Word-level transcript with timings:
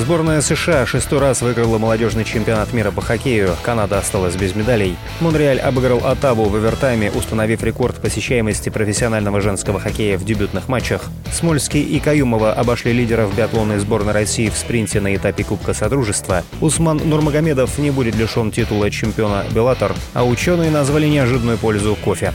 Сборная 0.00 0.40
США 0.40 0.86
шестой 0.86 1.18
раз 1.18 1.42
выиграла 1.42 1.76
молодежный 1.76 2.24
чемпионат 2.24 2.72
мира 2.72 2.90
по 2.90 3.02
хоккею. 3.02 3.54
Канада 3.62 3.98
осталась 3.98 4.34
без 4.34 4.54
медалей. 4.54 4.96
Монреаль 5.20 5.60
обыграл 5.60 5.98
Оттаву 6.06 6.44
в 6.44 6.56
овертайме, 6.56 7.10
установив 7.10 7.62
рекорд 7.62 8.00
посещаемости 8.00 8.70
профессионального 8.70 9.42
женского 9.42 9.78
хоккея 9.78 10.16
в 10.16 10.24
дебютных 10.24 10.68
матчах. 10.68 11.02
Смольский 11.30 11.82
и 11.82 12.00
Каюмова 12.00 12.54
обошли 12.54 12.94
лидеров 12.94 13.36
биатлонной 13.36 13.78
сборной 13.78 14.14
России 14.14 14.48
в 14.48 14.56
спринте 14.56 15.02
на 15.02 15.14
этапе 15.14 15.44
Кубка 15.44 15.74
Содружества. 15.74 16.44
Усман 16.62 16.96
Нурмагомедов 17.04 17.76
не 17.76 17.90
будет 17.90 18.16
лишен 18.16 18.50
титула 18.50 18.90
чемпиона 18.90 19.44
«Беллатор», 19.52 19.94
а 20.14 20.24
ученые 20.24 20.70
назвали 20.70 21.08
неожиданную 21.08 21.58
пользу 21.58 21.94
кофе. 22.02 22.32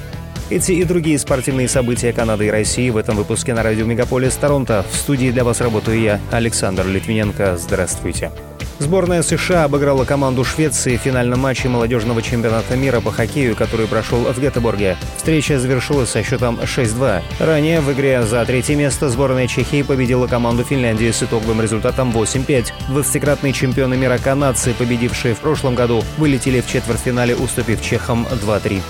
Эти 0.51 0.73
и 0.73 0.83
другие 0.83 1.17
спортивные 1.17 1.67
события 1.67 2.13
Канады 2.13 2.45
и 2.45 2.51
России 2.51 2.91
в 2.91 2.97
этом 2.97 3.15
выпуске 3.15 3.55
на 3.55 3.63
радио 3.63 3.85
Мегаполис 3.85 4.35
Торонто. 4.35 4.85
В 4.91 4.95
студии 4.95 5.31
для 5.31 5.43
вас 5.43 5.59
работаю 5.59 5.99
я, 5.99 6.19
Александр 6.31 6.85
Литвиненко. 6.85 7.57
Здравствуйте. 7.57 8.31
Сборная 8.77 9.23
США 9.23 9.63
обыграла 9.63 10.05
команду 10.05 10.43
Швеции 10.43 10.97
в 10.97 11.01
финальном 11.01 11.39
матче 11.39 11.67
молодежного 11.67 12.21
чемпионата 12.21 12.75
мира 12.75 12.99
по 12.99 13.09
хоккею, 13.09 13.55
который 13.55 13.87
прошел 13.87 14.19
в 14.19 14.39
Гетеборге. 14.39 14.97
Встреча 15.17 15.57
завершилась 15.57 16.09
со 16.09 16.21
счетом 16.21 16.59
6-2. 16.59 17.23
Ранее 17.39 17.81
в 17.81 17.91
игре 17.93 18.21
за 18.21 18.45
третье 18.45 18.75
место 18.75 19.09
сборная 19.09 19.47
Чехии 19.47 19.81
победила 19.81 20.27
команду 20.27 20.63
Финляндии 20.63 21.09
с 21.09 21.23
итоговым 21.23 21.59
результатом 21.61 22.11
8-5. 22.11 22.71
20-кратные 22.89 23.53
чемпионы 23.53 23.97
мира 23.97 24.19
канадцы, 24.23 24.75
победившие 24.77 25.33
в 25.33 25.39
прошлом 25.39 25.73
году, 25.73 26.03
вылетели 26.17 26.61
в 26.61 26.67
четвертьфинале, 26.67 27.35
уступив 27.35 27.81
чехам 27.81 28.27
2-3. 28.29 28.81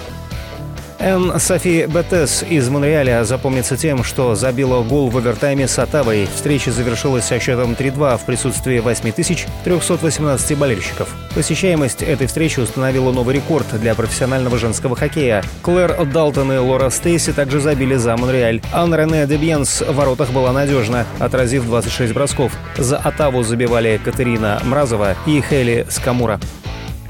Н. 1.05 1.39
Софи 1.39 1.85
Бетес 1.85 2.43
из 2.49 2.67
Монреаля 2.67 3.23
запомнится 3.25 3.77
тем, 3.77 4.03
что 4.03 4.33
забила 4.33 4.81
гол 4.81 5.11
в 5.11 5.17
овертайме 5.17 5.67
с 5.67 5.77
Оттавой. 5.77 6.27
Встреча 6.33 6.71
завершилась 6.71 7.25
со 7.25 7.39
счетом 7.39 7.73
3-2 7.73 8.17
в 8.17 8.25
присутствии 8.25 8.79
8318 8.79 10.57
болельщиков. 10.57 11.15
Посещаемость 11.35 12.01
этой 12.01 12.25
встречи 12.25 12.59
установила 12.59 13.11
новый 13.11 13.35
рекорд 13.35 13.67
для 13.79 13.93
профессионального 13.93 14.57
женского 14.57 14.95
хоккея. 14.95 15.43
Клэр 15.61 16.07
Далтон 16.07 16.51
и 16.51 16.57
Лора 16.57 16.89
Стейси 16.89 17.33
также 17.33 17.59
забили 17.59 17.93
за 17.97 18.17
Монреаль. 18.17 18.61
Анна 18.73 18.95
Рене 18.95 19.27
Дебьенс 19.27 19.81
в 19.81 19.93
воротах 19.93 20.31
была 20.31 20.53
надежна, 20.53 21.05
отразив 21.19 21.65
26 21.65 22.15
бросков. 22.15 22.51
За 22.77 22.97
Оттаву 22.97 23.43
забивали 23.43 24.01
Катерина 24.03 24.59
Мразова 24.63 25.15
и 25.27 25.39
Хейли 25.39 25.85
Скамура. 25.87 26.39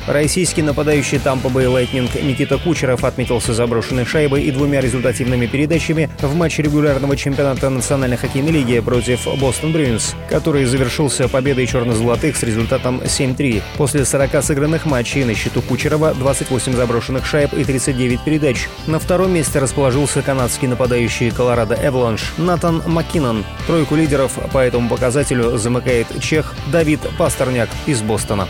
Российский 0.08 0.62
нападающий 0.62 1.18
Тампа 1.18 1.50
Бэй 1.50 1.66
Лайтнинг 1.66 2.14
Никита 2.22 2.60
Кучеров 2.60 3.04
отметился 3.04 3.56
заброшенной 3.56 4.06
шайбой 4.06 4.44
и 4.44 4.52
двумя 4.52 4.80
результативными 4.80 5.48
передачами 5.48 6.10
в 6.22 6.36
матче 6.36 6.62
регулярного 6.62 7.18
чемпионата 7.18 7.70
Национальной 7.72 8.18
хоккейной 8.18 8.52
лиги 8.52 8.80
против 8.82 9.28
Бостон 9.40 9.72
Брюинс, 9.72 10.14
который 10.30 10.66
завершился 10.66 11.28
победой 11.28 11.66
черно-золотых 11.66 12.38
с 12.38 12.44
результатом 12.44 13.02
7-3. 13.02 13.64
После 13.78 14.06
40 14.06 14.44
сыгранных 14.44 14.86
матчей 14.86 15.24
на 15.24 15.34
счету 15.34 15.64
Кучерова 15.64 16.14
28 16.14 16.74
заброшенных 16.74 17.26
шайб 17.26 17.54
и 17.54 17.64
39 17.64 18.22
передач. 18.22 18.68
На 18.86 19.00
втором 19.00 19.34
месте 19.34 19.58
расположился 19.58 20.22
канадский 20.22 20.68
нападающий 20.68 21.32
Колорадо 21.32 21.76
Эваланш 21.82 22.34
Натан 22.38 22.84
Маккинон. 22.86 23.44
Тройку 23.66 23.96
лидеров 23.96 24.34
по 24.54 24.60
этому 24.60 24.88
показателю 24.88 25.58
замыкает 25.58 26.08
чех 26.22 26.54
Давид 26.72 27.00
Пастерняк 27.18 27.70
из 27.88 28.04
Бостона. 28.04 28.48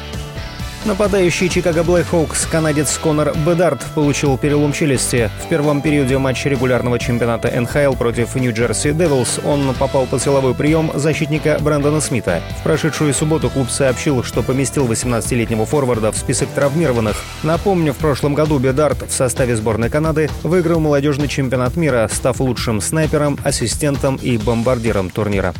Нападающий 0.85 1.49
Чикаго 1.49 1.83
Блэкхоукс 1.83 2.45
канадец 2.45 2.99
Конор 2.99 3.33
Бедарт 3.43 3.83
получил 3.95 4.37
перелом 4.37 4.71
челюсти. 4.71 5.31
В 5.43 5.49
первом 5.49 5.81
периоде 5.81 6.19
матча 6.19 6.47
регулярного 6.47 6.99
чемпионата 6.99 7.49
НХЛ 7.59 7.93
против 7.93 8.35
Нью-Джерси 8.35 8.91
Девилс 8.91 9.39
он 9.43 9.73
попал 9.79 10.05
под 10.05 10.21
силовой 10.21 10.53
прием 10.53 10.91
защитника 10.93 11.57
Брэндона 11.59 12.01
Смита. 12.01 12.39
В 12.59 12.63
прошедшую 12.63 13.15
субботу 13.15 13.49
клуб 13.49 13.71
сообщил, 13.71 14.23
что 14.23 14.43
поместил 14.43 14.85
18-летнего 14.85 15.65
форварда 15.65 16.11
в 16.11 16.17
список 16.17 16.49
травмированных. 16.49 17.15
Напомню, 17.41 17.91
в 17.91 17.97
прошлом 17.97 18.35
году 18.35 18.59
Бедарт 18.59 19.09
в 19.09 19.11
составе 19.11 19.55
сборной 19.55 19.89
Канады 19.89 20.29
выиграл 20.43 20.79
молодежный 20.79 21.27
чемпионат 21.27 21.77
мира, 21.77 22.07
став 22.13 22.39
лучшим 22.39 22.79
снайпером, 22.79 23.39
ассистентом 23.43 24.17
и 24.17 24.37
бомбардиром 24.37 25.09
турнира. 25.09 25.55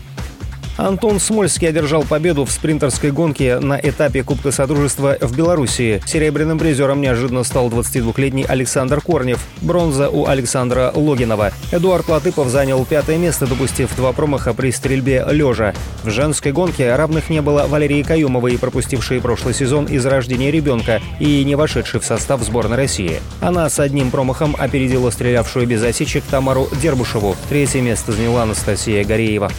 Антон 0.77 1.21
Смольский 1.21 1.69
одержал 1.69 2.03
победу 2.03 2.43
в 2.43 2.51
спринтерской 2.51 3.11
гонке 3.11 3.59
на 3.59 3.79
этапе 3.79 4.23
Кубка 4.23 4.51
Содружества 4.51 5.17
в 5.21 5.35
Белоруссии. 5.35 6.01
Серебряным 6.05 6.59
призером 6.59 6.99
неожиданно 6.99 7.43
стал 7.43 7.69
22-летний 7.69 8.43
Александр 8.43 8.99
Корнев. 8.99 9.39
Бронза 9.61 10.09
у 10.09 10.27
Александра 10.27 10.91
Логинова. 10.93 11.51
Эдуард 11.71 12.09
Латыпов 12.09 12.49
занял 12.49 12.83
пятое 12.85 13.17
место, 13.17 13.47
допустив 13.47 13.95
два 13.95 14.11
промаха 14.11 14.53
при 14.53 14.71
стрельбе 14.71 15.25
лежа. 15.31 15.73
В 16.03 16.09
женской 16.09 16.51
гонке 16.51 16.93
равных 16.93 17.29
не 17.29 17.41
было 17.41 17.67
Валерии 17.67 18.03
Каюмовой, 18.03 18.57
пропустившей 18.57 19.21
прошлый 19.21 19.53
сезон 19.53 19.85
из 19.85 20.05
рождения 20.05 20.51
ребенка 20.51 21.01
и 21.21 21.45
не 21.45 21.55
вошедшей 21.55 22.01
в 22.01 22.05
состав 22.05 22.43
сборной 22.43 22.75
России. 22.75 23.21
Она 23.39 23.69
с 23.69 23.79
одним 23.79 24.11
промахом 24.11 24.57
опередила 24.59 25.09
стрелявшую 25.09 25.67
без 25.67 25.81
осечек 25.83 26.25
Тамару 26.29 26.67
Дербушеву. 26.81 27.37
Третье 27.47 27.79
место 27.79 28.11
заняла 28.11 28.43
Анастасия 28.43 29.05
Гореева. 29.05 29.49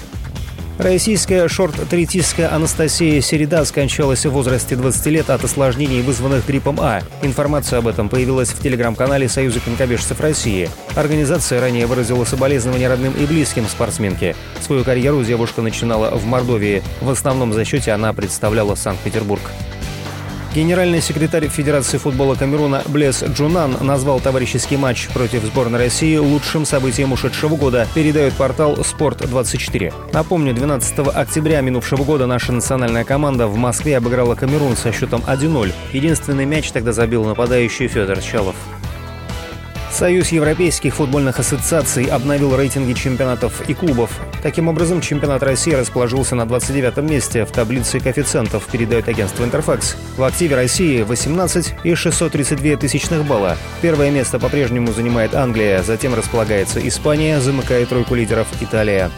Российская 0.78 1.48
шорт-трекистка 1.48 2.54
Анастасия 2.54 3.22
Середа 3.22 3.64
скончалась 3.64 4.26
в 4.26 4.30
возрасте 4.30 4.76
20 4.76 5.06
лет 5.06 5.30
от 5.30 5.42
осложнений, 5.42 6.02
вызванных 6.02 6.46
гриппом 6.46 6.78
А. 6.80 7.00
Информация 7.22 7.78
об 7.78 7.88
этом 7.88 8.10
появилась 8.10 8.50
в 8.50 8.60
телеграм-канале 8.60 9.26
Союза 9.26 9.60
конькобежцев 9.60 10.20
России. 10.20 10.68
Организация 10.94 11.62
ранее 11.62 11.86
выразила 11.86 12.24
соболезнования 12.24 12.88
родным 12.88 13.14
и 13.14 13.24
близким 13.24 13.66
спортсменке. 13.66 14.36
Свою 14.60 14.84
карьеру 14.84 15.24
девушка 15.24 15.62
начинала 15.62 16.10
в 16.10 16.26
Мордовии. 16.26 16.82
В 17.00 17.08
основном 17.08 17.54
зачете 17.54 17.92
она 17.92 18.12
представляла 18.12 18.74
Санкт-Петербург. 18.74 19.40
Генеральный 20.56 21.02
секретарь 21.02 21.48
Федерации 21.48 21.98
футбола 21.98 22.34
Камеруна 22.34 22.80
Блес 22.86 23.22
Джунан 23.22 23.76
назвал 23.82 24.20
товарищеский 24.20 24.78
матч 24.78 25.06
против 25.08 25.44
сборной 25.44 25.78
России 25.78 26.16
лучшим 26.16 26.64
событием 26.64 27.12
ушедшего 27.12 27.56
года, 27.56 27.86
передает 27.94 28.32
портал 28.32 28.82
«Спорт-24». 28.82 29.92
Напомню, 30.14 30.54
12 30.54 31.08
октября 31.14 31.60
минувшего 31.60 32.04
года 32.04 32.24
наша 32.26 32.52
национальная 32.52 33.04
команда 33.04 33.48
в 33.48 33.56
Москве 33.58 33.98
обыграла 33.98 34.34
Камерун 34.34 34.78
со 34.78 34.92
счетом 34.92 35.22
1-0. 35.26 35.74
Единственный 35.92 36.46
мяч 36.46 36.70
тогда 36.70 36.92
забил 36.92 37.24
нападающий 37.24 37.86
Федор 37.86 38.20
Чалов. 38.22 38.56
Союз 39.96 40.28
европейских 40.28 40.96
футбольных 40.96 41.38
ассоциаций 41.38 42.04
обновил 42.04 42.54
рейтинги 42.54 42.92
чемпионатов 42.92 43.66
и 43.66 43.72
клубов. 43.72 44.10
Таким 44.42 44.68
образом, 44.68 45.00
чемпионат 45.00 45.42
России 45.42 45.72
расположился 45.72 46.34
на 46.34 46.44
29 46.44 46.98
месте 46.98 47.46
в 47.46 47.50
таблице 47.50 47.98
коэффициентов, 47.98 48.66
передает 48.70 49.08
агентство 49.08 49.42
«Интерфакс». 49.42 49.96
В 50.18 50.22
активе 50.22 50.54
России 50.54 51.00
18 51.00 51.76
и 51.82 51.94
632 51.94 52.76
тысячных 52.76 53.24
балла. 53.24 53.56
Первое 53.80 54.10
место 54.10 54.38
по-прежнему 54.38 54.92
занимает 54.92 55.34
Англия, 55.34 55.82
затем 55.82 56.14
располагается 56.14 56.86
Испания, 56.86 57.40
замыкает 57.40 57.88
тройку 57.88 58.16
лидеров 58.16 58.48
Италия. 58.60 59.10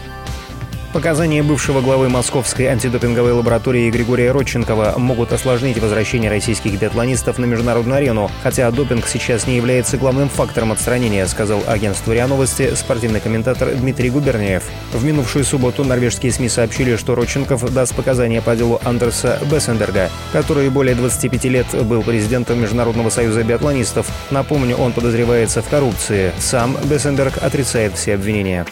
Показания 0.93 1.43
бывшего 1.43 1.83
главы 1.83 2.09
Московской 2.09 2.65
антидопинговой 2.65 3.33
лаборатории 3.33 3.91
Григория 3.91 4.33
Родченкова 4.33 4.95
могут 4.97 5.35
осложнить 5.35 5.79
возвращение 5.79 6.31
российских 6.31 6.81
биатлонистов 6.81 7.37
на 7.37 7.45
международную 7.45 7.99
арену, 7.99 8.31
хотя 8.43 8.71
допинг 8.71 9.07
сейчас 9.07 9.47
не 9.47 9.57
является 9.57 9.99
главным 9.99 10.31
фактором 10.31 10.73
отстранения, 10.73 11.27
сказал 11.27 11.63
агентству 11.67 12.15
РИА 12.15 12.27
Новости 12.27 12.75
спортивный 12.75 13.21
комментатор 13.21 13.69
Дмитрий 13.75 14.09
Губерниев. 14.09 14.63
В 14.95 15.05
минувшую 15.05 15.45
субботу 15.45 15.85
норвежские 15.85 16.33
СМИ 16.33 16.49
сообщили, 16.49 16.97
что 16.97 17.15
Родченков 17.15 17.71
даст 17.71 17.95
показания 17.95 18.41
по 18.41 18.57
делу 18.57 18.81
Андерса 18.83 19.39
Бессендерга, 19.53 20.09
который 20.33 20.71
более 20.71 20.95
25 20.95 21.45
лет 21.45 21.67
был 21.85 22.03
президентом 22.03 22.63
Международного 22.63 23.11
союза 23.11 23.45
биатлонистов. 23.45 24.11
Напомню, 24.31 24.77
он 24.77 24.93
подозревается 24.93 25.61
в 25.61 25.69
коррупции. 25.69 26.33
Сам 26.39 26.79
Бессендерг 26.85 27.43
отрицает 27.43 27.95
все 27.95 28.15
обвинения. 28.15 28.65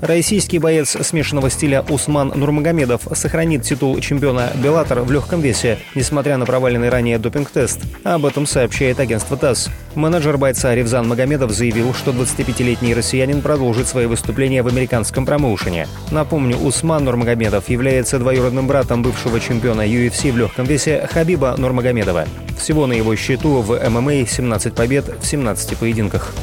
Российский 0.00 0.58
боец 0.58 0.96
смешанного 1.00 1.50
стиля 1.50 1.82
Усман 1.88 2.32
Нурмагомедов 2.34 3.02
сохранит 3.14 3.62
титул 3.62 3.98
чемпиона 4.00 4.50
Беллатор 4.62 5.00
в 5.00 5.10
легком 5.10 5.40
весе, 5.40 5.78
несмотря 5.94 6.36
на 6.36 6.46
проваленный 6.46 6.88
ранее 6.88 7.18
допинг-тест. 7.18 7.80
Об 8.04 8.26
этом 8.26 8.46
сообщает 8.46 9.00
агентство 9.00 9.36
ТАСС. 9.36 9.70
Менеджер 9.94 10.36
бойца 10.36 10.74
Ревзан 10.74 11.08
Магомедов 11.08 11.52
заявил, 11.52 11.94
что 11.94 12.10
25-летний 12.10 12.94
россиянин 12.94 13.40
продолжит 13.40 13.88
свои 13.88 14.06
выступления 14.06 14.62
в 14.62 14.66
американском 14.66 15.24
промоушене. 15.24 15.88
Напомню, 16.10 16.56
Усман 16.58 17.04
Нурмагомедов 17.04 17.68
является 17.68 18.18
двоюродным 18.18 18.66
братом 18.66 19.02
бывшего 19.02 19.40
чемпиона 19.40 19.82
UFC 19.86 20.32
в 20.32 20.36
легком 20.36 20.66
весе 20.66 21.08
Хабиба 21.10 21.54
Нурмагомедова. 21.56 22.26
Всего 22.58 22.86
на 22.86 22.92
его 22.92 23.14
счету 23.16 23.62
в 23.62 23.78
ММА 23.88 24.26
17 24.26 24.74
побед 24.74 25.04
в 25.20 25.26
17 25.26 25.78
поединках. 25.78 26.34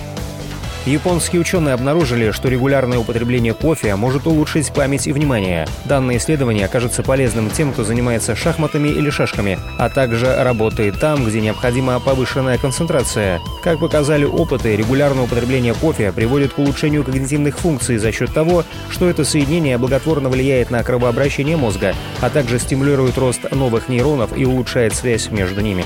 Японские 0.85 1.41
ученые 1.41 1.75
обнаружили, 1.75 2.31
что 2.31 2.49
регулярное 2.49 2.97
употребление 2.97 3.53
кофе 3.53 3.95
может 3.95 4.25
улучшить 4.25 4.73
память 4.73 5.05
и 5.05 5.13
внимание. 5.13 5.67
Данное 5.85 6.17
исследование 6.17 6.65
окажется 6.65 7.03
полезным 7.03 7.51
тем, 7.51 7.71
кто 7.71 7.83
занимается 7.83 8.35
шахматами 8.35 8.87
или 8.87 9.11
шашками, 9.11 9.59
а 9.77 9.89
также 9.89 10.35
работает 10.43 10.99
там, 10.99 11.23
где 11.23 11.39
необходима 11.39 11.99
повышенная 11.99 12.57
концентрация. 12.57 13.39
Как 13.63 13.79
показали 13.79 14.25
опыты, 14.25 14.75
регулярное 14.75 15.25
употребление 15.25 15.75
кофе 15.75 16.11
приводит 16.11 16.53
к 16.53 16.57
улучшению 16.57 17.03
когнитивных 17.03 17.59
функций 17.59 17.99
за 17.99 18.11
счет 18.11 18.33
того, 18.33 18.63
что 18.89 19.07
это 19.07 19.23
соединение 19.23 19.77
благотворно 19.77 20.29
влияет 20.29 20.71
на 20.71 20.81
кровообращение 20.81 21.57
мозга, 21.57 21.93
а 22.21 22.31
также 22.31 22.57
стимулирует 22.57 23.19
рост 23.19 23.51
новых 23.51 23.87
нейронов 23.87 24.35
и 24.35 24.45
улучшает 24.45 24.95
связь 24.95 25.29
между 25.29 25.61
ними. 25.61 25.85